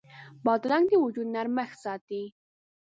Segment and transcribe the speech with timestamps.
[0.45, 2.23] بادرنګ د وجود نرمښت ساتي.